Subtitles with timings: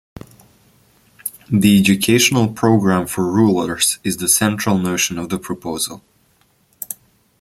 [1.51, 6.01] The educational program for the rulers is the central notion of the proposal.